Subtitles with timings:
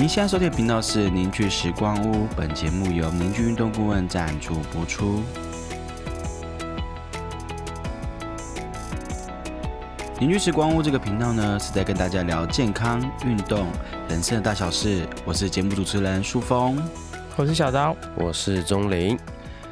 [0.00, 5.22] 您现在收听的频道是凝聚时光屋，本节目由凝聚运动顾问赞助播出。
[10.18, 13.66] 凝聚时光屋这个频道呢，是在跟大家聊健康、运动、
[14.08, 15.06] 人生的大小事。
[15.26, 16.82] 我是节目主持人舒峰，
[17.36, 19.18] 我是小刀，我是钟林。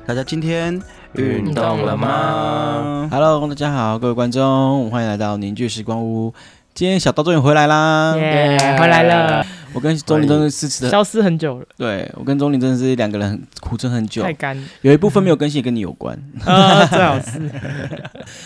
[0.06, 0.79] 大家今天
[1.14, 6.35] 运动了吗？Hello，大家好，各位观众，欢迎来到凝聚时光屋。
[6.75, 8.14] 今天小刀终于回来啦！
[8.18, 9.43] 耶，回来了。
[9.72, 11.67] 我跟钟林真的是消失很久了。
[11.76, 14.22] 对，我跟钟林真的是两个人苦撑很久。
[14.22, 14.57] 太干。
[14.82, 16.17] 有一部分没有更新，也跟你有关。
[16.45, 17.39] 啊，最好是。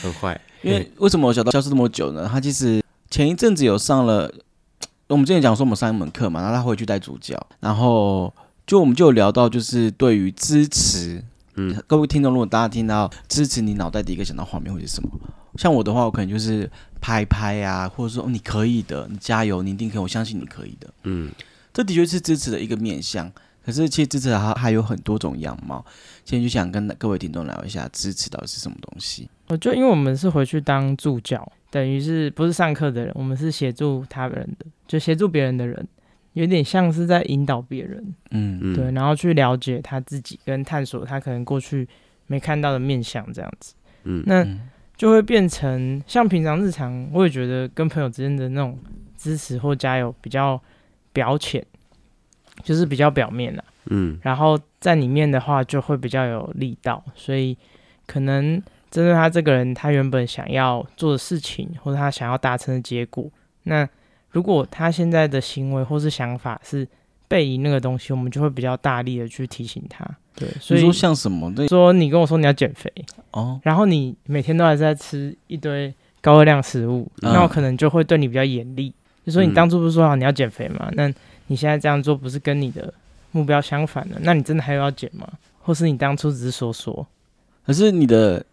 [0.03, 0.41] 很坏。
[0.63, 2.29] 因为为什么我小到消失这么久呢？
[2.31, 4.33] 他其实前一阵子有上了，
[5.09, 8.33] 我们之前讲说我们上一门课嘛，然后他回去带主教，然后
[8.67, 11.23] 就我们就有聊到，就是对于支持，
[11.57, 15.11] 嗯，各位听众，如果大家听到支持，你脑袋第一个想到画面会是什么？
[15.57, 16.71] 像我的话，我可能就是
[17.01, 20.89] 拍拍啊，或者说你可以的，你加油，你一定可以，我相信你可以的。
[21.03, 21.31] 嗯，
[21.73, 23.31] 这的确是支持的一个面向。
[23.65, 25.85] 可是其实支持它还有很多种样貌。
[26.25, 29.31] 今天就想跟各位听众聊一下支持到底是什么东西。
[29.47, 35.87] 我就因为我们是回去当助教，等于是不是上课的人，我们是协助他人的，就协助别人的人，
[36.33, 38.15] 有点像是在引导别人。
[38.33, 41.89] 嗯，对，然后去了解他自己，跟探索他可能过去
[42.27, 43.75] 没看到的面相，这样子。
[44.03, 44.45] 嗯，那。
[45.03, 48.79] 就会变成像平常日常，我也觉得跟朋友之间的那种
[49.17, 50.63] 支持或加油比较
[51.13, 51.61] 表浅，
[52.63, 53.65] 就是比较表面了。
[53.87, 57.59] 嗯，然后在里面的话就会比较有力道，所以
[58.07, 63.29] 可能针对他这个人，他原本想要做的事情或者他想要达成的结果，
[63.65, 63.89] 那
[64.31, 66.87] 如果他现在的行为或是想法是
[67.33, 70.07] 背离那个东西，我们就会比较大力的去提醒他。
[70.35, 71.51] 对，所以说像什么？
[71.67, 72.93] 说你跟我说你要减肥
[73.31, 78.93] 哦，然后你每天都还是在吃一堆高热量食物，那我可能就会对你比较严厉。
[79.25, 80.91] 就说你当初不是说好你要减肥吗？
[80.93, 81.11] 那
[81.47, 82.93] 你现在这样做不是跟你的
[83.31, 84.19] 目标相反的？
[84.21, 85.27] 那你真的还有要减吗？
[85.63, 87.07] 或是你当初只是说说？
[87.65, 88.45] 可是你的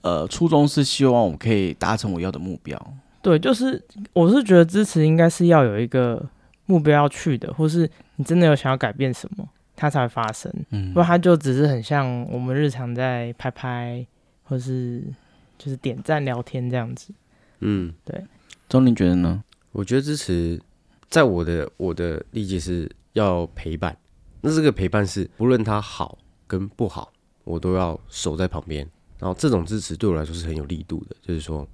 [0.00, 2.80] 呃初衷是希望我可以达成我要的目标。
[3.22, 6.24] 对，就是我是觉得支持应该是要有一个
[6.66, 9.48] 目标要去的，或是你真的有想要改变什么。
[9.78, 14.06] 它才会发生，嗯不过它就只是很像我们日常在拍拍，
[14.42, 15.04] 或是
[15.58, 17.12] 就是点赞聊天这样子。
[17.60, 18.24] 嗯，对。
[18.70, 19.44] 钟林觉得呢？
[19.72, 20.58] 我觉得支持，
[21.10, 23.94] 在我的我的理解是要陪伴。
[24.40, 26.16] 那这个陪伴是不论他好
[26.46, 27.12] 跟不好，
[27.44, 28.88] 我都要守在旁边。
[29.18, 31.14] 然后这种支持对我来说是很有力度的。
[31.20, 31.68] 就是说，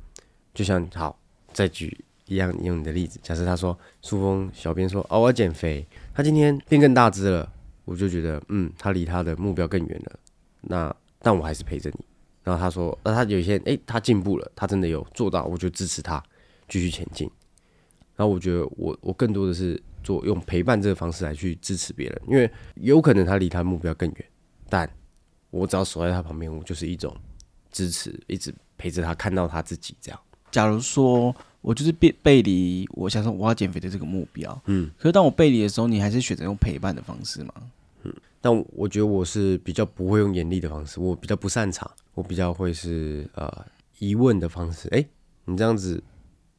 [0.53, 1.17] 就像好
[1.53, 7.53] 再举一样用你的例子，假设他说苏峰小编说哦我要减肥，他今天变更大只了。
[7.85, 10.13] 我就觉得，嗯，他离他的目标更远了。
[10.61, 12.05] 那，但我还是陪着你。
[12.45, 16.23] 然后他说，那他有一些，哎，他进步了，他真的有做到，我就支持他
[16.69, 17.29] 继续前进。
[18.15, 24.25] 然后我觉得，我我更多的是做用陪伴这个方式来去支持别人，因为有可能他离他的目标更远，
[24.69, 24.89] 但
[25.51, 27.13] 我只要守在他旁边，我就是一种
[27.73, 30.21] 支持，一直陪着他，看到他自己这样。
[30.53, 31.35] 假如说。
[31.63, 34.61] 我就是背背离，我想说我要减肥的这个目标。
[34.67, 37.55] 嗯，可是当我背离的时候，你还是选择用陪伴的方式吗？
[38.03, 43.65] 嗯，但我觉得我是比较不会用严厉的方式，我比较不擅长，我比较会是呃
[44.01, 44.89] 疑问的方式。
[44.89, 45.05] 哎，
[45.45, 46.03] 你这样子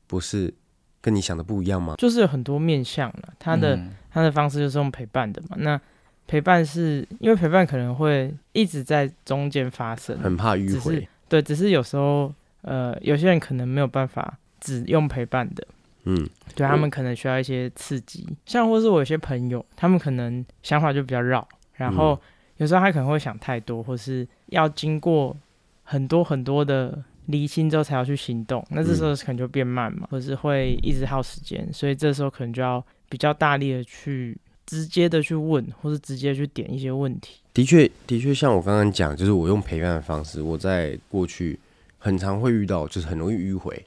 [0.07, 0.53] 不是
[1.01, 1.95] 跟你想的不一样吗？
[1.97, 3.77] 就是有很多面向了，他的
[4.09, 5.57] 他的方式就是用陪伴的嘛。
[5.59, 5.79] 那
[6.27, 11.05] 陪伴是因为陪伴可能会一直在中间发生，很怕迂回。
[11.27, 14.39] 对，只是有时候呃有些人可能没有办法。
[14.63, 15.67] 只用陪伴的，
[16.05, 16.25] 嗯，
[16.55, 22.17] 对他们可能需要一些刺激，像或是我有些朋友，他们可能想法就比较绕，然后
[22.57, 25.35] 有时候他可能会想太多，或是要经过
[25.83, 37.41] 很多很多的离心之后才要去行动，那这时候可能就变慢嘛，或是会一直耗时间，所以这时候可能就要比较大力的去直接的去问，或是直接去点一些问题。
[37.53, 41.59] 的确，的确像我刚刚讲，就是我用陪伴的方式，我在过去
[41.97, 43.85] 很常会遇到，就是很容易迂回。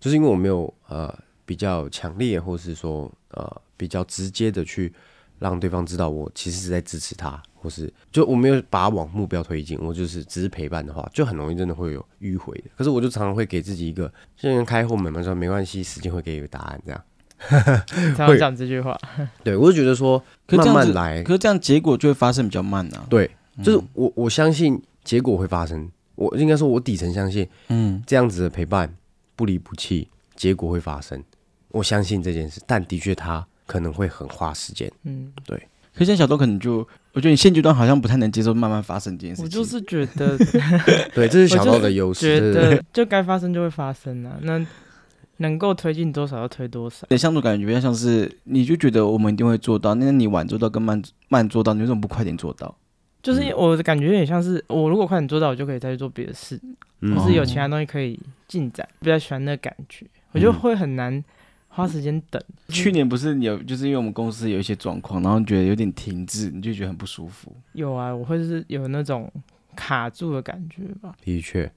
[0.00, 4.92] 就是因为我没有呃比较强烈，或是说呃比较直接的去
[5.38, 12.64] 让对方知道我其实是在支持他，或是就我没有把往目标推进，我就是只是陪伴的话，就很容易真的会有迂回的。
[12.76, 17.04] 可是我就常常会给自己一个，现在开后门嘛，说没关系，时间会给一个答案这样。
[18.14, 18.98] 常常讲这句话，
[19.42, 23.06] 对我就觉得说慢慢来，可是这样结果就会发生比较慢啊。
[23.08, 23.30] 对，
[23.62, 28.94] 就是我我相信结果会发生，我应该说我底层相信，嗯，这样子的陪伴。
[29.40, 30.06] 不离不弃，
[30.36, 31.24] 结果会发生。
[31.70, 34.92] 我相信这件事，但的确他可能会很花时间。
[35.04, 35.58] 嗯，对。
[35.94, 39.44] 可是小豆可能就，我觉得你现阶段好像不太能接受慢慢发生这件事情。
[39.44, 40.36] 我就是觉得，
[41.16, 42.20] 对，这是小豆的优势。
[42.20, 44.38] 觉得就该发生就会发生啊。
[44.42, 44.62] 那
[45.38, 47.06] 能够推进多少就推多少。
[47.08, 52.76] 对相处感觉比较像是，你就觉得我们一定会做到，那你晚做到跟慢慢做到，你为什么不快点做到？
[53.22, 56.58] 就是我的感觉有点像是，我如果快点做到，我就可以再去做别的事，
[57.02, 58.18] 就是有其他东西可以
[58.48, 58.88] 进展。
[59.00, 61.22] 比较喜欢那个感觉，我就会很难
[61.68, 62.42] 花时间等。
[62.68, 67.52] 去年不是有，就是因为我们公司有一些状况，然后觉得有点停滞，你就觉得很不舒服。
[67.72, 69.30] 有啊，我会是有那种
[69.76, 71.14] 卡住的感觉吧。
[71.22, 71.70] 的确。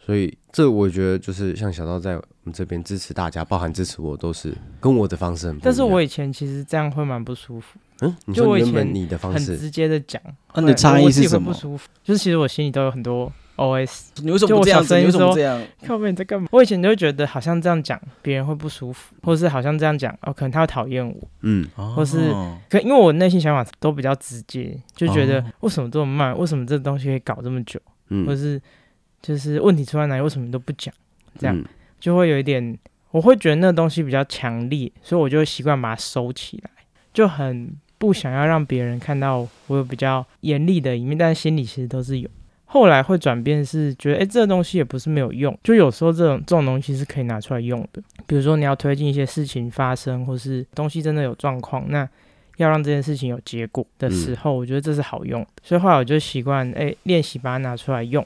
[0.00, 5.64] 所以，这我觉得就是像小刀在我们这边支持大家，包含支持我，都是跟我的方式很不一样。
[5.64, 7.78] 但是我以前其实这样会蛮不舒服。
[8.00, 10.20] 嗯，就我以前你的方式很直接的讲，
[10.54, 11.52] 那你的差异是什么？
[11.52, 14.08] 不舒服，就是其实我心里都有很多 OS。
[14.22, 14.94] 你为什么这样子？
[14.94, 15.60] 为什么这样？
[15.86, 16.48] 靠背你在干嘛？
[16.52, 21.28] 我以前就会觉得好像这样讲别人会不舒服，或是好像这样讲哦，可能他会讨厌我。
[21.42, 22.32] 嗯，或是
[22.68, 26.38] 可因为我内心想法都比较直接，就觉得为什么这么慢？
[26.38, 27.80] 为什么这东西可以搞这么久？
[28.08, 28.60] 嗯，或是。
[29.20, 30.22] 就是问题出在哪里？
[30.22, 30.94] 为什么都不讲？
[31.36, 31.64] 这样
[31.98, 32.78] 就会有一点，
[33.10, 36.70] 我会觉得那东西比较强烈，所以我就会习惯把它收起来，
[37.12, 37.68] 就很
[37.98, 42.30] 不想要让别人看到我有比较严厉的一面，但是心里其实都是有。
[42.70, 48.02] 后来会转变是觉得，哎，这个东西也不是没有用，就有时候这种这种东西是可以拿出来用的。
[48.26, 52.06] 比如说你要推进一些事情发生，或是东西真的有状况，那
[52.58, 55.46] 要让这件事情有结果的时候，我觉得这是好用。
[55.62, 58.24] 所以后来我就习惯，哎，练习把它拿出来用。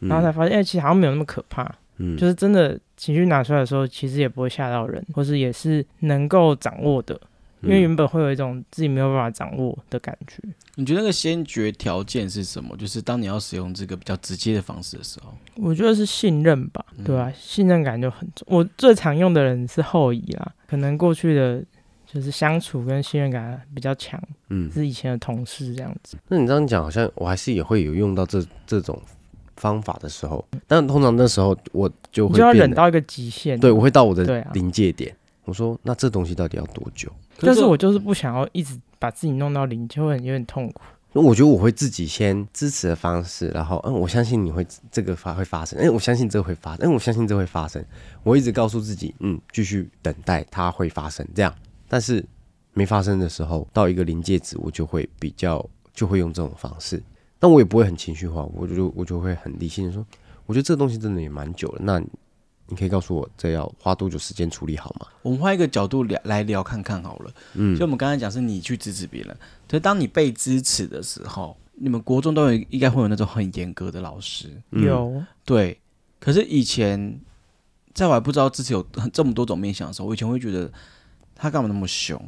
[0.00, 1.70] 然后才发现，哎，其实好像没有那么可怕。
[1.98, 7.20] 嗯，就是真的情绪拿出来的时候，其实也不会吓到人，或是也是能够掌握的。
[7.64, 10.42] 因为原本会有一种自己没有办法掌握的感觉。
[10.74, 12.76] 你觉得那个先决条件是什么？
[12.76, 17.32] 就是当你要使用这个比较直接的方式的时候，我觉得是信任吧，对吧？
[17.38, 18.46] 信任感就很重。
[18.48, 21.62] 我最常用的人是后移啦，可能过去的
[22.06, 24.22] 就是相处跟信任感比较强。
[24.48, 26.16] 嗯，是以前的同事这样子。
[26.28, 29.00] 那你这样讲，好像我还是也会有用到这这种。
[29.56, 35.14] 方法的时候，但通常那时候我就会就要忍到一个极限，对我会到我的临界点。
[35.44, 37.08] 我说那这东西到底要多久？
[37.40, 40.80] 但是我就是不想要一直把自己弄到临界，会有点痛苦。
[41.12, 47.84] 那我觉得我会自己先支持的方式，然后嗯，我相信你会这个发会发生，哎，我相信这会发生，哎，我相信这会发生。
[48.24, 51.54] 我一直告诉自己，嗯，继续等待它会发生，这样。
[51.88, 52.24] 但是
[52.72, 57.00] 没发生的时候，到一个临界值，我就会比较就会用这种方式。
[57.38, 60.04] 那我也不会很情绪化，我就我就会很理性的说，
[60.46, 61.80] 我觉得这个东西真的也蛮久了。
[61.84, 62.02] 那
[62.66, 65.06] 你可以告诉我，这要花多久时间处理好吗？
[65.22, 67.30] 我们换一个角度聊来聊看看好了。
[67.54, 69.36] 嗯，就我们刚才讲是你去支持别人，
[69.68, 74.50] 可是当你被支持的时候，你们国中都有应该会有那种很严格的老师。
[74.70, 75.78] 有对，
[76.18, 77.20] 可是以前
[77.92, 78.82] 在我还不知道支持有
[79.12, 80.72] 这么多种面向的时候，我以前会觉得
[81.34, 82.18] 他干嘛那么凶？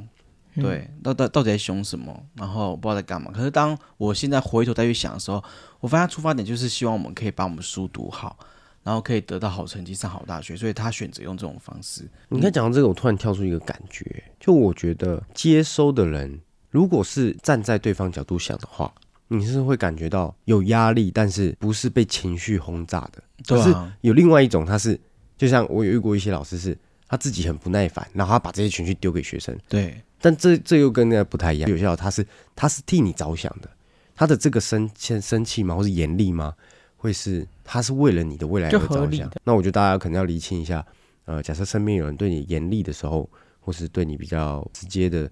[0.56, 2.18] 对，到到到底在凶什么？
[2.34, 3.30] 然后不知道在干嘛。
[3.30, 5.42] 可是当我现在回头再去想的时候，
[5.80, 8.38] 我发现出发点就是希望我们可以把我们书读好，
[8.86, 10.56] 然后可以得到好成绩，上好大学。
[10.56, 12.08] 所以他选择用这种方式。
[12.28, 16.40] 你看讲到这个，我突然跳出一个感觉，就我觉得接收的人，
[16.70, 18.94] 如果是站在对方角度想的话，
[19.26, 23.20] 你是会感觉到有压力，但是不是被情绪轰炸的。
[23.44, 23.92] 对啊。
[24.02, 24.96] 有另外一种，他是
[25.36, 26.78] 就像我有遇过一些老师，是
[27.08, 29.58] 他自己很不耐烦，然后他把这些情绪丢给学生。
[29.68, 30.00] 对。
[30.20, 31.68] 但这这又跟那个不太一样。
[31.68, 33.68] 有些老师他是他是替你着想的，
[34.14, 36.54] 他的这个生先生气吗，或是严厉吗？
[36.96, 39.30] 会是他是为了你的未来而着想？
[39.44, 40.84] 那我觉得大家可能要厘清一下。
[41.24, 43.28] 呃，假设身边有人对你严厉的时候，
[43.60, 45.28] 或是对你比较直接的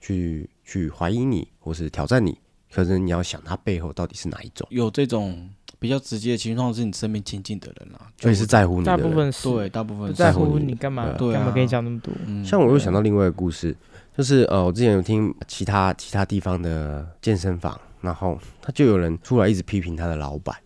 [0.00, 2.38] 去去怀疑你，或是挑战你，
[2.72, 4.66] 可是你要想他背后到底是哪一种？
[4.70, 8.96] 有这种比较直接的情况，是你身边亲近的人啊，所以是在乎你的。
[8.96, 11.12] 大部分是对，大部分在乎你干嘛？
[11.12, 12.12] 干嘛跟你讲那么多？
[12.42, 13.76] 像我又想到另外一个故事。
[14.16, 20.56] 就是呃，我之前有听其他其他地方的健身房，然后他就有人出来一直批评他的老板，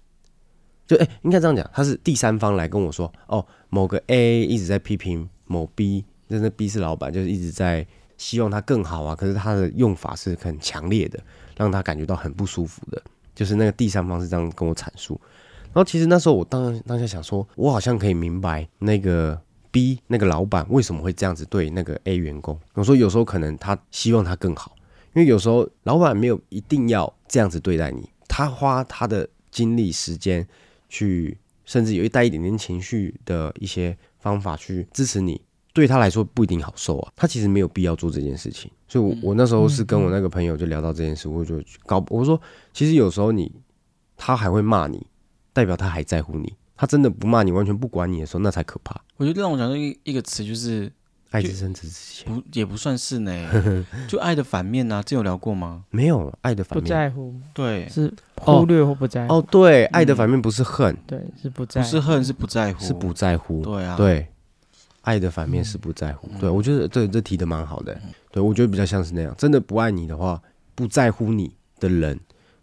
[0.88, 11.20] 就哎，应该这样讲，他是第三方来跟我说，哦，某个 A 一直在批评某 B，那那 B 是老板，就是一直在希望他更好啊，可是他的用法是很强烈的，
[11.56, 13.00] 让他感觉到很不舒服的，
[13.34, 15.20] 就是那个第三方是这样跟我阐述，
[15.66, 19.40] 然后其实那时候我当当下想说，我好像可以明白那个。
[19.70, 22.58] B 那个老板为什么会这样子对那个 A 员工？
[22.72, 24.74] 我说有时候可能他希望他更好，
[25.14, 30.48] 因为有时候老板没有一定要这样子对待你，他花他的精力时间
[30.88, 35.40] 去，甚至有一带一点点情绪的一些方法去支持你，
[35.72, 37.12] 对他来说不一定好受啊。
[37.14, 42.40] 他其实没有必要做这件事情，所以，我我那时候是跟我那个朋友就聊到这件事，我就搞我说，
[42.72, 43.52] 其实有时候你
[44.16, 45.06] 他还会骂你，
[45.52, 46.54] 代表他还在乎你。
[46.80, 48.94] 他真的不骂你，完全不管你的时候，那才可怕。
[49.16, 50.88] 我觉得让我想到一一个词，就是
[51.30, 52.24] 爱之深，责之切。
[52.24, 53.32] 不，也不算是呢。
[54.08, 55.84] 就爱的反面呢，这有聊过吗？
[55.90, 57.34] 没有，爱的反面不在乎。
[57.52, 59.34] 对，是忽略或不在乎。
[59.34, 63.62] 哦，对，爱的反面不是恨，对，是不在，不是恨，是不在乎，是不在乎。
[63.62, 64.26] 对啊，对。
[65.02, 66.28] 爱的反面是不在乎。
[66.38, 67.98] 对我觉得这这提的蛮好的，
[68.30, 69.34] 对我觉得比较像是那样。
[69.38, 70.38] 真的不爱你的话，
[70.74, 72.18] 不在乎你的人。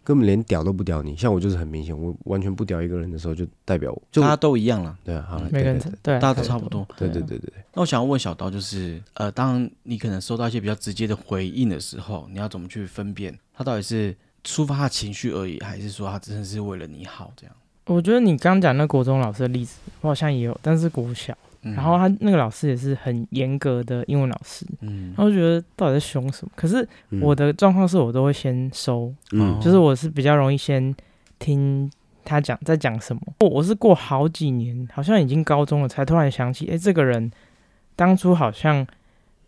[0.06, 7.52] 根本连屌都不屌你，像我就是很明显，我完全不屌一个人的时候，就代表我，大家都一样了，对啊，好，每个人对，大家都差不多，对对对对。
[7.74, 17.32] 那我想要问小刀，就是呃，当你可能收到一些比较直接的回应的时候，你要怎么去分辨他到底是抒发他情绪而已，还是说他真的是为了你好？
[17.36, 17.56] 这样？
[17.86, 21.36] 我觉得你刚讲那国中老师的例子，我好像也有，但是国小。
[21.74, 26.52] 然后他那个老师也是很严格的英文老师，嗯，然后觉得到底在凶什么？
[26.54, 26.86] 可是
[27.20, 30.94] 我的状况是我都会先收，嗯，就是我是比较容易先
[31.38, 31.90] 听
[32.24, 33.20] 他讲在讲什么。
[33.40, 37.30] 我是过好几年，好像已经高中了，才突然想起，哎，这个人
[37.94, 38.86] 当初好像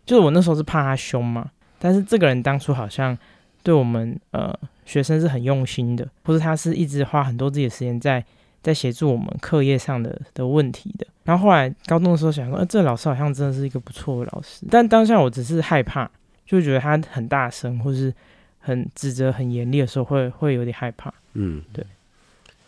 [0.05, 3.17] 就是我那时候是怕他凶嘛，但是这个人当初好像
[3.63, 4.53] 对我们呃
[4.85, 8.25] 学生是很用心的，或者他是一直花很多自己的时间在。
[8.61, 16.09] 在协助我们课业上的的问题的，然后后来高中的时候想说，呃，这老师好像真的是一个不错的老师，但当下我只是害怕，
[16.45, 18.13] 就觉得他很大声或是
[18.59, 21.13] 很指责、很严厉的时候，会会有点害怕。
[21.33, 21.85] 嗯，对。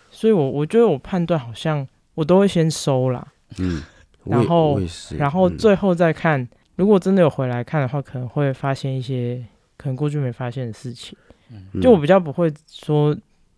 [0.10, 3.28] 所以，我我觉得我判断好像我都会先收啦。
[3.58, 3.82] 嗯，
[4.26, 4.80] 然后
[5.18, 9.44] 然后最后再看，如果真的有回来看的话，可能会发现一些
[9.78, 11.18] 可能过去没发现的事情。
[11.52, 13.16] 嗯，就我比较不会说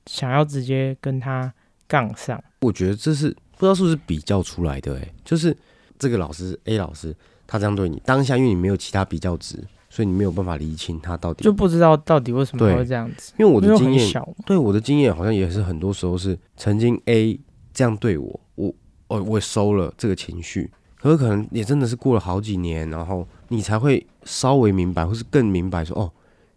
[0.07, 1.53] 想要直接跟他。
[1.93, 5.55] 杠上，我觉得这是不知道是不是比较出来的，哎，就是
[5.99, 13.31] 这个老师 A 老师他这样对你，当下因为你没有其他比较值，所以你没有办法厘清他到底就不知道到底为什么会这样子。
[13.37, 14.11] 因为我的经验，
[14.43, 17.39] 对我的经验好像也是很多时候是曾经 A
[17.71, 18.73] 这样对我，我
[19.09, 26.11] 哦我收了这个情绪，可是可能也真的是过了好几年，然后你才会稍微明白，或是更明白说哦，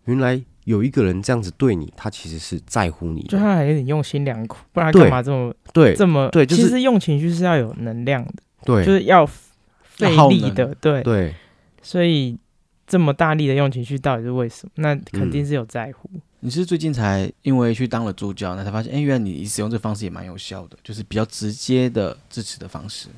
[0.07, 0.43] 原来。
[0.67, 6.45] 有一个人这样子对你，他其实是在乎你，就他还有点用心良苦，不然干嘛这么对这么对？
[6.45, 8.33] 其实用情绪是要有能量的，
[8.65, 11.35] 对，就是要费力的，对对。
[11.81, 12.37] 所以
[12.85, 14.73] 这么大力的用情绪，到底是为什么？
[14.75, 16.11] 那肯定是有在乎。
[16.41, 23.09] 你是最近才因为去当了助教，那才发现，哎，原来你使用这方式也蛮有效的，就是比较直接的支持的方式。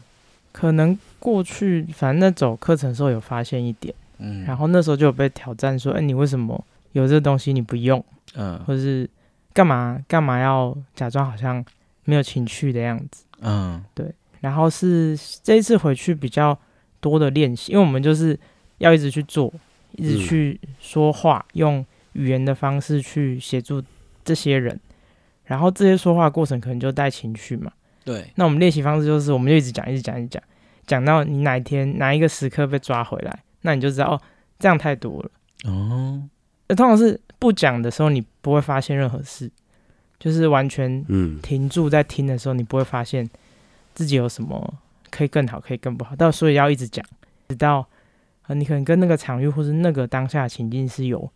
[0.52, 6.62] 可能过去反正那走课程的时候有发现一点，嗯，然后那时候就有被挑战说，哎，你为什么？
[6.92, 8.04] 有这东西你不用，
[8.34, 9.08] 嗯，或者是
[9.52, 11.64] 干嘛干嘛要假装好像
[12.04, 14.12] 没有情趣的样子，嗯，对。
[14.40, 16.56] 然后是这一次回去比较
[17.00, 18.38] 多的练习，因为我们就是
[18.78, 19.52] 要一直去做，
[19.92, 23.82] 一直去说话，用语言的方式去协助
[24.24, 24.78] 这些人。
[25.44, 27.72] 然后这些说话过程可能就带情绪嘛，
[28.04, 28.30] 对。
[28.36, 30.42] 那我们练习方式就是，我们就一直讲，一直讲，一直讲，
[30.86, 34.20] 讲到你哪一天哪一个时刻被抓回来，那你就知道哦，
[34.58, 35.30] 这样太多了，
[35.64, 36.22] 哦。
[36.76, 39.50] 通常是不讲的时候，你不会发现任何事，
[40.18, 41.02] 就是完全
[41.40, 43.28] 停住在听的时候，你不会发现
[43.94, 44.74] 自己有什么
[45.10, 46.14] 可以更好，可以更不好。
[46.14, 47.02] 到所以要一直讲，
[47.48, 47.86] 直到
[48.46, 51.30] 呃你可能跟那个场域或是那个当下情境是有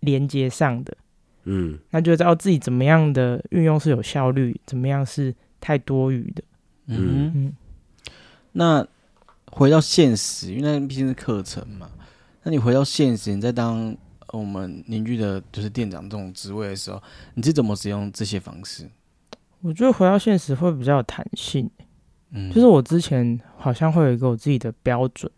[0.00, 0.96] 连接上的，
[1.44, 6.42] 嗯，那就知道自己怎么样的运用是有效率，怎么样是太多余的。
[6.88, 7.52] 嗯嗯。
[8.52, 8.86] 那
[9.46, 11.88] 回到现实，因为那毕竟是课程嘛，
[12.42, 13.96] 那你回到现实，你在当。
[14.32, 17.02] 我们凝聚的就是店长这种职位的时候，
[17.34, 18.88] 你是怎么使用这些方式？
[19.60, 21.68] 我觉得回到现实会比较有弹性，
[22.30, 25.30] 嗯，就是我之前好像会有一个我自己的标准，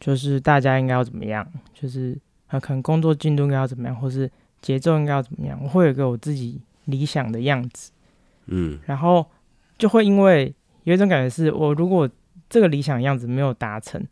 [0.00, 4.28] 就是大家应该要怎么样，就是啊，可能工作进度应该要怎么样，或是
[4.60, 7.92] 节奏应该要怎么样，我会有一个我自己理想的样子，
[8.46, 9.24] 嗯，然后
[9.78, 10.52] 就会因为
[10.84, 12.08] 有一种感觉是，我如果
[12.48, 14.04] 这个理想样子没有达成，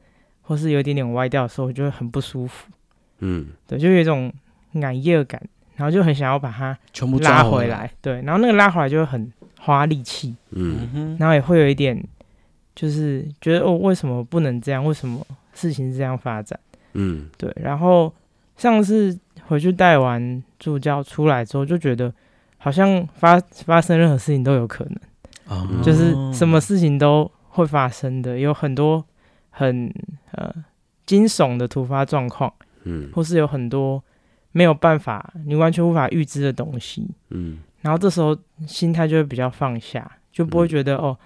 [0.43, 2.71] 或是有一点点歪掉的时候，我就会很不舒服。
[3.21, 4.33] 嗯，对，就有一种
[4.81, 5.41] 感业感，
[5.77, 12.03] 然后就很想要把它全部拉回来，对，然后那个拉回来就会很花力气，嗯，然后也会有一点，
[12.75, 14.85] 就是觉得哦，为什么不能这样？
[14.85, 16.59] 为什么事情是这样发展？
[16.95, 18.13] 嗯，对，然后
[18.57, 22.13] 上次回去带完助教出来之后，就觉得
[22.57, 24.85] 好像发发生任何事情都有可
[25.49, 29.05] 能，就是什么事情都会发生的，有很多
[29.51, 29.93] 很
[30.33, 30.53] 呃
[31.05, 32.53] 惊悚的突发状况。
[32.89, 34.03] 嗯，或是有很多
[34.53, 41.17] 没有办法，你完全无法预知的东西，嗯，然后这时候心态就会比较放下，就不会觉得哦，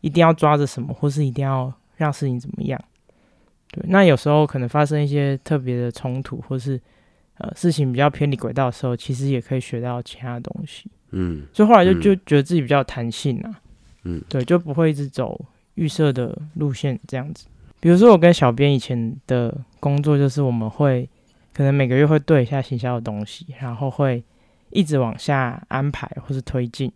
[0.00, 2.80] 一定要抓着什么，或是一定要让事情怎么样。
[3.70, 6.78] 对，那有时候可能发生一些特别的冲突，或是
[7.38, 13.60] 呃事情比较偏离轨道的时候，其实也可以学到其他的东西，嗯，所以后来就就觉得自己比较弹性啊，
[14.02, 15.42] 嗯，对，就不会一直走
[15.76, 17.46] 预设的路线这样子。
[17.82, 21.10] 比如说我跟小编以前的工作就是我们会
[21.52, 24.22] 可能每个月会对一下行销的东西，然后会
[24.70, 26.92] 一直往下安排或是推进。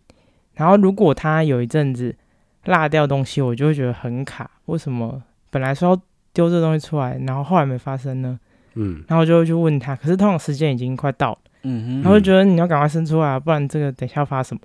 [0.53, 2.15] 然后如果他有一阵子
[2.63, 4.49] 落掉东西，我就会觉得很卡。
[4.67, 6.01] 为什么本来说要
[6.31, 8.39] 丢这东西出来，然后后来没发生呢？
[8.75, 14.61] 嗯，然后就会去问他，可是通常时间已经快到了，嗯哼，他会觉得你要赶快生出来，不然这个等下要发什么？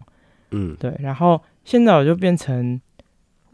[0.53, 0.95] 嗯，对。
[1.01, 2.81] 然后现在我就变成，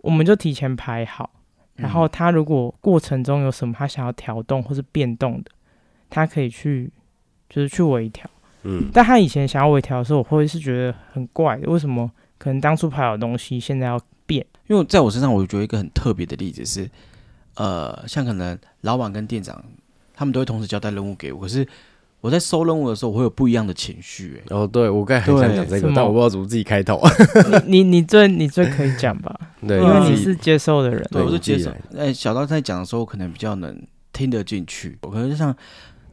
[0.02, 1.30] 我们就提前排好，
[1.78, 5.50] 然后他如果过程中有什么他想要调动或是变动的，
[6.10, 6.92] 他可以去，
[7.48, 8.28] 就是去微调。
[8.64, 12.10] 嗯，但他以前想要微调的时候，我会是觉得很怪，为什么？
[12.36, 14.44] 可能当初排好的东西现在要变？
[14.66, 16.90] 因为在我身上，我觉得一个很特别的例子是，
[17.54, 19.64] 呃，像可能老板跟店长。
[20.20, 21.64] 他们都会同时交代任务给我，可是
[22.20, 24.42] 我在收任务的时候，我会有不一样的情绪。
[24.50, 27.00] 哦，对我刚才很想讲这个，但我不知道怎么自己开头。
[27.64, 29.38] 你你最你最可以讲吧？
[29.66, 31.00] 对，因为你是接受的人。
[31.12, 31.70] 对，我是接受。
[31.96, 33.80] 哎，小刀在讲的时候，可能比较能
[34.12, 34.98] 听得进去。
[35.02, 35.54] 我可能就像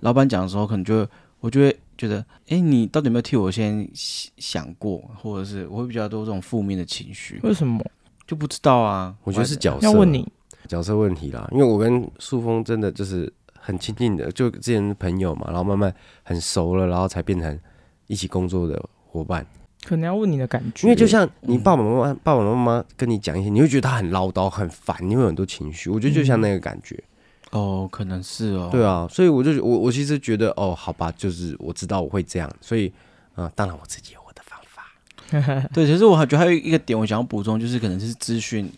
[0.02, 1.08] 老板讲的时候，可能就
[1.40, 5.02] 我就会觉得，哎，你到底有没有替我先想过？
[5.16, 7.40] 或者是我会比较多这种负面的情绪？
[7.42, 7.84] 为什么？
[8.28, 9.16] 就不知道啊。
[9.24, 9.88] 我觉得是角色。
[9.88, 10.32] 要问你
[10.68, 13.34] 角色问题啦，因为我跟素峰真的就是。
[13.66, 15.92] 很亲近的，就之前朋友嘛，然后慢慢
[16.22, 17.60] 很熟了，然后才变成
[18.06, 19.44] 一起工作的伙伴。
[19.84, 25.90] 可能要问你的感觉，因为就像你爸爸妈妈、爸爸妈妈跟你讲一些，你会觉得他很唠叨、很烦，你会有很多情绪。
[25.90, 27.04] 我觉得就像那个感觉。
[27.50, 28.70] 哦，可能是哦。
[28.72, 32.94] 对啊，所以我就我我其实觉得哦，好吧，就是我知道我会这样，所以
[33.34, 35.68] 啊，当然我自己有我的方法。
[35.74, 38.72] 对，其实我还觉得还有一个点，我想要补充，就是可能是资讯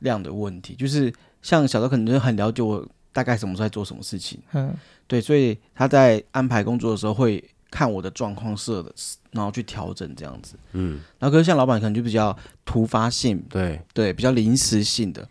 [0.00, 2.86] 量的问题，就是像小的可能就很了解我。
[3.18, 4.38] 大概什么时候在做什么事情？
[4.52, 4.72] 嗯，
[5.08, 8.94] 对，所以他在安排工作的时候会看我的状况设的，
[9.32, 10.54] 然后去调整这样子。
[10.70, 15.28] 嗯，然后可是像老板可能就比较突发性，对对，比较临时性的。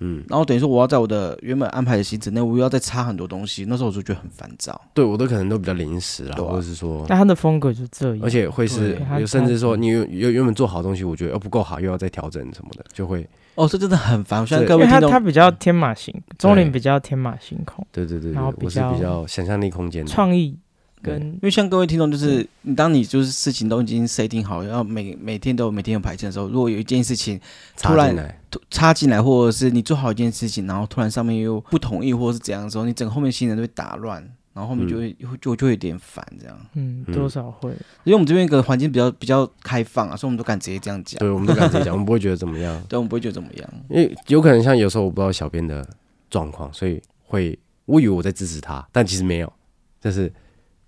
[0.00, 4.78] 嗯，然后等于说我要在我的原本安排的行程内，我又要再插很多东西，那时候我就觉得很烦躁。
[4.92, 13.26] 对我的可能都比较临时了，或者是说，那他的风格就这样，而且会是有甚至说你原原本做好东西，我觉得又不够好，又要再调整什么的，就会。
[13.54, 14.46] 哦，这真的很烦。
[14.46, 17.86] 现在各位听众，他他比较天马行，中林比较天马行空。
[17.92, 20.56] 对对对，然后比较比较想象力空间、创意
[21.02, 21.20] 跟。
[21.20, 27.40] 因为像各位听众，就是你当你就是事情都已经 setting 好，要每每天都有每天有排程的时候，如果有一件事情
[27.80, 28.36] 突然
[28.70, 34.28] 插进来，或者是你做好一件事情，然后突然上面又不同意，或者是怎样的时候，你整个后面行程都会打乱。
[34.54, 37.70] 然后后面就会就就会有点烦这样，嗯，多少会，
[38.04, 41.18] 因为我们这边一个环境比较比较开放啊，所以我们都敢直接这样讲。
[41.18, 42.80] 对，我们都敢直接讲，我们不会觉得怎么样。
[42.88, 45.84] 对，我们不会觉得怎么样，因为有可能像有时候我不知道小编的
[46.30, 49.52] 状况，所以会我以为我在支持他，但其实没有，
[50.00, 50.32] 就是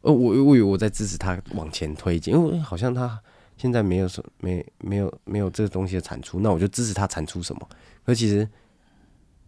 [0.03, 3.21] 呃我我以为我在支持他往前推进，因为好像他
[3.57, 7.69] 现在没有什没没有没有这个东西的产出，那我就支持他产出什么，
[8.05, 8.49] 可其实。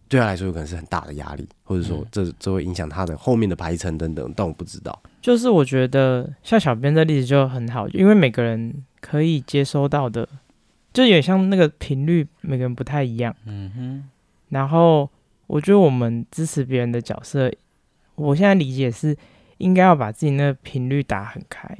[0.09, 4.99] 对他来说有可能是很大的压力，或者说这这会影响他的后面的排程等等，但我不知道。
[5.21, 10.27] 就是我觉得像小编这例子就很好，因为每个人可以接收到的，
[10.91, 13.35] 就有点像那个频率，每个人不太一样。
[13.45, 14.09] 嗯哼。
[14.49, 15.07] 然后
[15.45, 17.51] 我觉得我们支持别人的角色，
[18.15, 19.15] 我现在理解是
[19.59, 21.77] 应该要把自己那个频率打很开。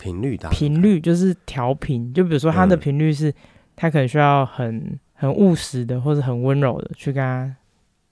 [0.00, 3.34] 频率打频率就是调频，就比如说他的频率是，
[3.76, 4.98] 他可能需要很。
[5.20, 7.54] 很务实的，或者很温柔的去跟他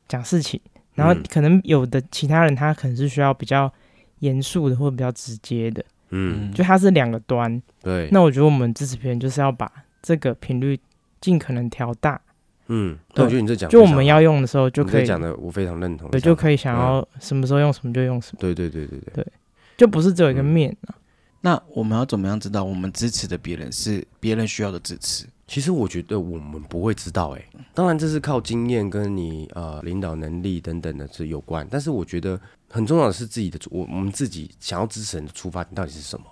[0.06, 0.60] 讲事情，
[0.94, 3.72] 然后可能有的其他人他可能是需要比较
[4.18, 8.10] 严肃的，或者比较直接的，嗯，就他是两个端，对。
[8.12, 10.78] 那我觉得我们支持别人就是要把这个频率
[11.18, 12.20] 尽可能调大，
[12.66, 19.32] 嗯，我觉得你这讲，就我们要用的时候就可以讲的，我非常认同，对，就可以想要什么时候用什么就用什么，对对对对对，对，
[19.78, 20.94] 就不是只有一个面啊。
[21.40, 25.24] 那我们要怎么样知道我们支持的别人是别人需要的支持？
[25.48, 36.26] 其实我觉得我们不会知道，哎，当然这是靠经验跟你呃领导能力等等的是有关，但是我觉得很重要的是自己的我我们自己想要支持人的出发点到底是什么？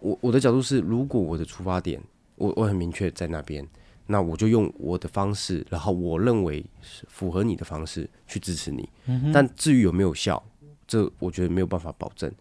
[0.00, 2.02] 我我的角度是，如果我的出发点
[2.36, 3.64] 我我很明确在那边，
[4.06, 8.88] 那我就用我的方式，然后我认为是符合你的方式去支持你，
[9.34, 10.42] 但至于有没有效，
[10.86, 12.32] 这我觉得没有办法保证。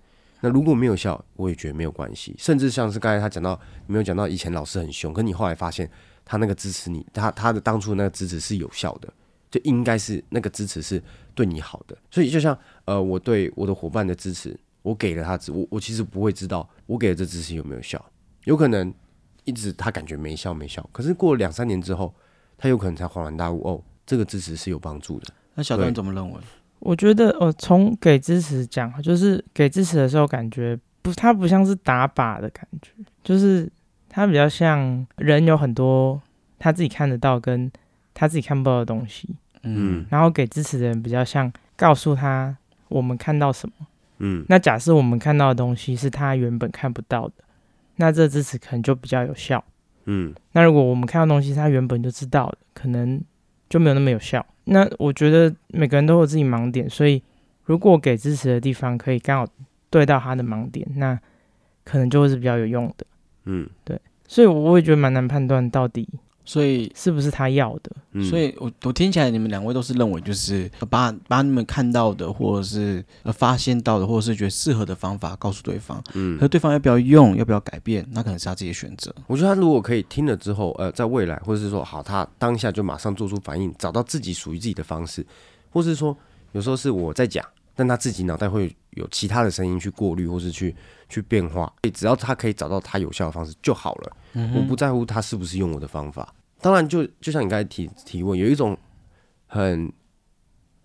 [0.46, 2.36] 那如果没有效，我也觉得没有关系。
[2.38, 5.90] 甚至像是刚才他讲到，没有讲到以前老师很凶，可你后来发现
[6.26, 9.08] 他那个支持你，他他的当初那个支持是有效的，
[9.50, 11.02] 就应该是那个支持是
[11.34, 11.98] 对你好的。
[12.12, 18.06] 所以就像呃，我对我的伙伴的支持，我给了他支，我我其实不会知道我给的这支持有没有效，
[18.44, 18.94] 有可能
[19.46, 22.14] 一直他感觉没效没效，可是过了两三年之后，
[22.58, 25.34] 他有可能才恍然大悟，哦，这个支持是有帮助的。
[25.56, 26.38] 那小段怎么认为？
[26.86, 32.92] 我觉得，呃，从给支持讲，就是给支持的时候，感觉不，他不像是打靶的感觉，
[33.24, 33.72] 就是
[34.10, 36.22] 他比较像人有很多
[36.60, 37.72] 他自己看得到跟
[38.14, 39.30] 他自己看不到的东西，
[39.62, 42.56] 嗯，然后给支持的人比较像告诉他
[42.90, 47.36] 我们看到什么，嗯，那假设我们看到的东西是他原本看不到的，
[47.96, 49.64] 那这支持可能就比较有效，
[50.04, 53.22] 嗯，那如果我们看到东西是他原本就知道的，可能
[53.70, 54.46] 就没有那么有效。
[54.66, 57.22] 那我觉得每个人都有自己盲点，所以
[57.66, 59.52] 如果给支持的地方可以刚好
[59.90, 61.20] 对到他的盲点，那
[61.84, 63.06] 可能就会是比较有用的。
[63.46, 66.08] 嗯，对，所以我也觉得蛮难判断到底。
[66.46, 68.24] 所以是不是他要的？
[68.30, 76.04] 所以我我听起来你们两位都是认为，就是把把你们看到的，或者是呃发现到的，或者是觉得适合的方法告诉对方。
[76.14, 79.14] 嗯，可对方要不要用，要不要改变，那可能是他自己的选择。
[79.28, 85.26] 我觉得他如果可以听了之后，呃，在未来，或者是说好，他当下就马上做出反应，找到自己属于自己的方式，
[85.72, 86.16] 或是说
[86.52, 87.44] 有时候是我在讲，
[87.76, 90.76] 但他自己脑袋会有其他的声音去过滤，或是去
[91.10, 91.72] 去变化。
[91.94, 94.18] 只要他可以找到他有效的方式就好了。
[94.56, 96.34] 我不在乎他是不是用我的方法。
[96.62, 98.78] 当然，就就像你刚才提提问，有一种
[99.48, 99.92] 很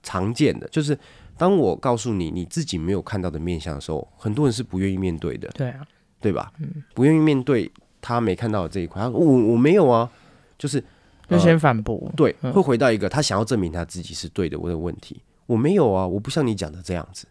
[0.03, 0.98] 常见的，就是
[1.37, 5.48] 当我告诉你你自己没有看到的面相的时候，很多人是不愿意面对的。
[5.51, 5.87] 对啊，
[6.20, 6.53] 对吧？
[6.59, 7.70] 嗯，不愿意面对
[8.01, 9.01] 他没看到的这一块。
[9.01, 10.11] 他说：“我我没有啊，
[10.59, 10.83] 就是
[11.29, 15.22] 就先反驳。”对，会回到一个他想要证明他自己是对的我的问题。
[15.48, 17.26] 我没有啊，我不像你讲的这样子。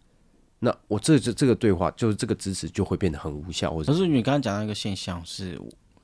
[0.59, 3.73] 那我这这这个对话，就是这个支持就会变得很无效。
[3.77, 5.57] 可是你刚刚讲到一个现象是，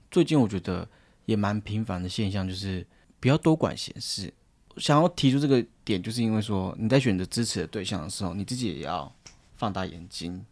[0.10, 0.88] 最近我觉得。
[1.26, 2.86] 也蛮频繁的现象，就是
[3.22, 4.34] 不要多管闲事。
[4.76, 9.10] 想要提出这个点，就是因为说你在选择支持的对象的时候，你自己也要
[9.56, 10.46] 放大眼睛。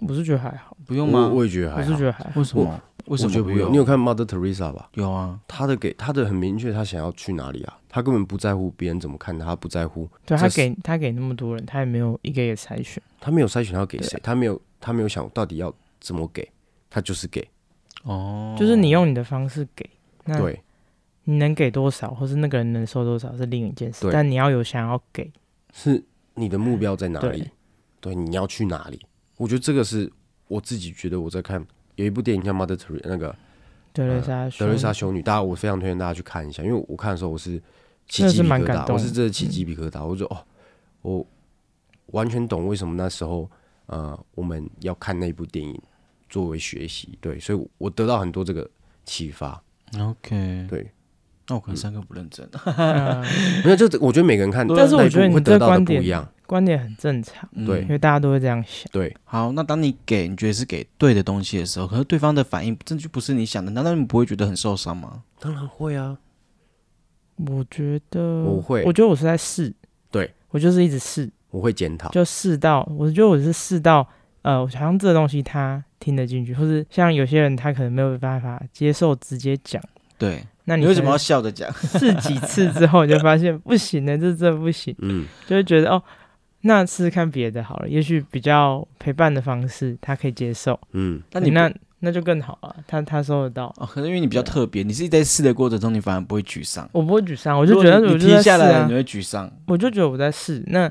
[0.00, 1.28] 我是觉得还好，不用吗？
[1.28, 1.88] 我也觉得还好。
[1.88, 2.32] 我是觉得还好。
[2.34, 2.82] 为什么？
[3.06, 3.70] 为什么不用？
[3.72, 4.88] 你有看 Mother Teresa 吧？
[4.94, 5.38] 有啊。
[5.46, 7.78] 他的给他的很明确，他想要去哪里啊？
[7.88, 10.08] 他根本不在乎别人怎么看他，不在乎。
[10.24, 13.02] 对他给他给那么多人，他也没有一个也筛选。
[13.20, 16.48] 他没有筛选他要给谁，他没有他没有想到底要怎么给，
[16.90, 17.46] 他就是给。
[18.04, 19.88] 哦，就是你用你的方式给，
[20.24, 20.38] 那
[21.24, 24.08] 你能给多少，或是那个人能收多少是另一件事。
[24.12, 25.32] 但你要有想要给，
[25.72, 27.48] 是你的目标在哪里？
[28.00, 29.00] 对，你要去哪里？
[29.38, 30.12] 我觉得这个是
[30.48, 31.64] 我自己觉得我在看
[31.96, 33.34] 有一部电影叫《Mother Teresa》，那个
[33.92, 37.60] 德瑞莎德瑞莎修女，大家我非常推荐大家去看一下，因为我看的时候我是
[38.08, 40.44] 起鸡皮疙瘩，我是真的起鸡皮疙瘩，我说哦，
[41.02, 41.26] 我
[42.06, 43.50] 完全懂为什么那时候
[43.86, 45.80] 呃我们要看那部电影。
[46.26, 48.68] 作为学习，对，所以我得到很多这个
[49.04, 49.62] 启发。
[50.00, 50.90] OK，对，
[51.46, 52.48] 那我可能三个不认真，
[53.62, 58.86] 没有，就我觉得每个人看，但是我觉得你这观点不一样，观点很正常，对，因为大家都会这样想。
[58.92, 65.22] 对，好，那当你给你觉得是给对的东西的时候，可是对方的反应证据不是你想的，难道你不会觉得很受伤吗？
[65.40, 66.18] 当然会啊，
[67.36, 69.72] 我觉得我会，我觉得我是在试，
[70.10, 74.06] 对我就是一直试，我会检讨，就试到，我觉得我是试到。
[74.42, 79.82] 呃，好像这个东西他听得进去，或是像有些人他可能没有办法接受直接讲。
[80.18, 81.72] 对，那你为什么要笑着讲？
[81.80, 84.94] 试几次之后，你就发现不行了，这这不行。
[84.98, 86.02] 嗯，就会觉得哦，
[86.66, 90.78] 那试试看别的好了，也许比较陪伴的方式他可以接受。
[90.92, 93.66] 嗯，那你那那就更好了，他他收得到。
[93.76, 96.88] 哦，可能因为你比较特别，你是在试的过程中，你反而不会沮丧。
[96.92, 99.50] 我不会沮丧，我就觉得你停下来你会沮丧。
[99.66, 100.90] 我就觉得我在试，那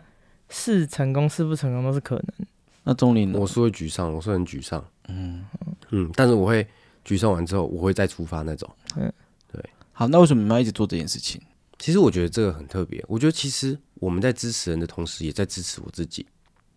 [0.50, 2.48] 试成功试不成功都是可能。
[2.84, 5.44] 那钟林，我是会沮丧，我是很沮丧，嗯
[5.90, 6.68] 嗯，但是我会
[7.04, 9.12] 沮丧完之后，我会再出发那种，嗯，
[9.52, 9.64] 对。
[9.92, 11.42] 好，那为什么你们要一直做这件事情？
[11.84, 13.04] 其实我觉得这个很特别。
[13.10, 16.26] 我觉得其实我们在支持人的同时，也在支持我自己。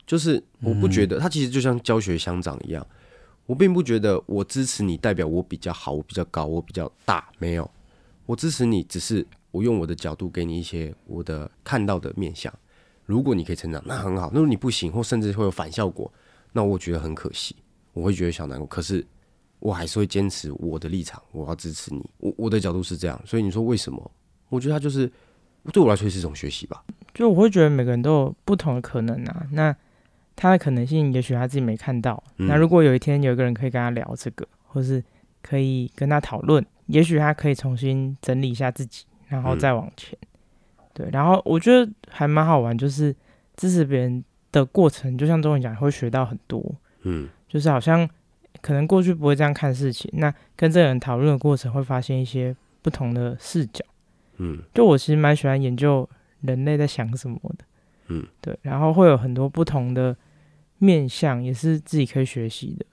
[0.05, 2.85] 就是我不觉得他其实就像教学乡长一样，
[3.47, 7.31] 我并不觉得我支持你代表我比较好，我比较高，我比较大。
[7.39, 7.71] 没有，
[8.25, 12.53] 我支持你只是我用我的角度给你一些我的看到的面相。
[13.05, 16.13] 如果你可以成长，那很好；如果你不行，或甚至会有反效果，
[16.53, 17.55] 那我觉得很可惜，
[17.93, 18.67] 我会觉得小难过。
[18.67, 19.07] 可是
[19.61, 22.05] 我还是会坚持我的立场，我要支持你。
[22.19, 24.11] 我我的角度是这样，所以你说为什么？
[24.49, 25.11] 我觉得他就是
[25.73, 26.85] 对我来说是一种学习吧。
[27.15, 29.75] 就我会觉得每个人都有不同的可能啊，那
[30.35, 32.23] 他的可能性也许他自己没看到。
[32.37, 35.03] 那如果有一天有一个人可以跟他聊这个，或是
[35.41, 40.19] 可以跟他讨论，也许他可以重新整理一下自己，然后再往前。
[40.93, 43.15] 对，然后我觉得还蛮好玩，就是
[43.57, 46.63] 支持别人的过程，就像中文讲，会学到很多。
[47.03, 48.07] 嗯，就是好像
[48.61, 53.83] 可能过去不会这样看事情，那跟这个人讨论的过程，会发现一些不同的视角。
[54.37, 56.09] 嗯，就我其实蛮喜欢研究
[56.43, 57.65] 人类在想什么的。
[58.09, 60.17] 嗯，对，然后会有很多不同的
[60.79, 62.87] 面向，也是自己可以学习的。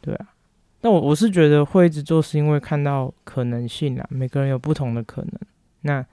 [0.00, 0.34] 对啊，
[0.82, 5.32] 那我我是觉得会一直做，是因为看到可能性啦，每个人有不同的可能。
[5.82, 6.04] 那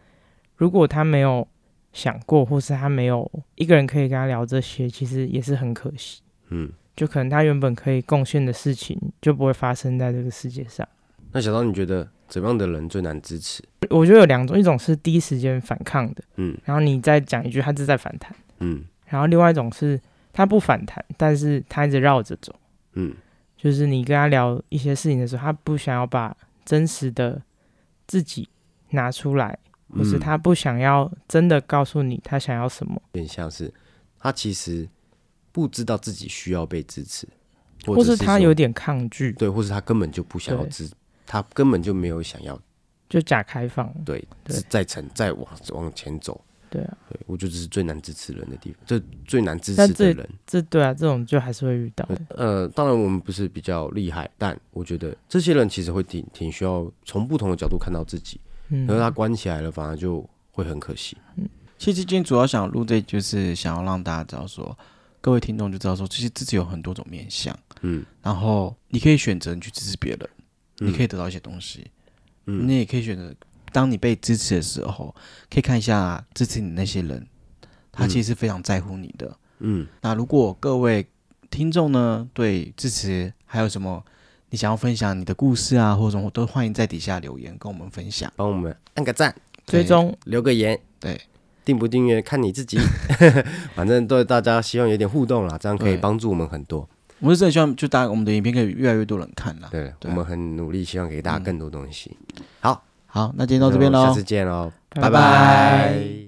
[0.56, 1.47] 如果他没有
[1.91, 6.21] 想过，或是他没有一个人可以跟他聊这些，其实也是很可惜。
[6.50, 10.88] 嗯，就可能他原本可以贡献的事情就不会发生在这个世界上。
[11.32, 13.63] 那小刀，你觉得怎么样的人最难支持？
[13.89, 19.99] 我觉得有两种，一种是第一时间反抗的，嗯，然后你再讲一句，他是在反弹，嗯，然后另外一种是
[20.33, 22.53] 他不反弹，但是他一直绕着走，
[22.93, 23.13] 嗯，
[23.57, 26.35] 就是你跟他聊一些事情的时候，他不想要把
[26.65, 27.41] 真实的
[28.05, 28.49] 自己
[28.89, 29.57] 拿出来。
[29.89, 33.73] 或是他不想要真的告诉你他想要什么，有点像是
[34.19, 34.85] 他其实
[35.53, 37.25] 不知道自己需要被支持，
[37.85, 40.91] 或是他有点抗拒，对，或是他根本就不想要支，
[41.27, 42.59] 他根本就没有想要，
[43.07, 44.27] 就假开放，对，
[44.67, 46.41] 再成再往往前走。
[46.69, 52.05] 对啊，对我觉得这是最难支持人的地方，这最难支持的人，这对啊，这种就还是会遇到。
[52.29, 58.39] 呃，当然我们不是比较厉害，但我觉得这些人其实会挺挺需要从不同的角度看到自己。
[58.67, 61.15] 嗯，可是他关起来了，反而就会很可惜。
[61.37, 64.77] 嗯，其实今天主要想录这，就是想要让大家知道说，
[65.21, 67.57] 各位听众就知道说，其实自己有很多种面相。
[67.79, 70.29] 嗯，然后你可以选择去支持别人，
[70.79, 71.91] 你可以得到一些东西。
[72.45, 73.33] 嗯，你也可以选择。
[73.73, 75.13] 当你被支持的时候，
[75.51, 77.27] 可以看一下支持你那些人，
[77.91, 79.37] 他其实是非常在乎你的。
[79.59, 81.05] 嗯，那如果各位
[81.51, 84.03] 听众呢，对支持还有什么
[84.49, 89.35] 你想要分享你的故事啊，或者什么，都欢迎在底下留言跟我们分享，帮我们按个赞，
[89.65, 91.19] 追踪留个言，对，
[91.65, 92.79] 订不订阅看你自己，
[93.75, 96.87] 反正对大家希望有点互动啦，这样可以帮助我们很多。
[97.19, 99.67] 我是真的希望就大家我们的影片可以越来越多人看了。
[99.71, 102.17] 对，我们很努力，希望给大家更多东西。
[102.60, 102.84] 好。
[103.10, 106.26] 好，那今天到这边喽，下次见喽，拜拜。